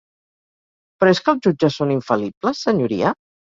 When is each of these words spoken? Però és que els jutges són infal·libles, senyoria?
Però 1.01 1.13
és 1.17 1.21
que 1.27 1.31
els 1.35 1.45
jutges 1.49 1.79
són 1.83 1.93
infal·libles, 1.99 2.65
senyoria? 2.71 3.15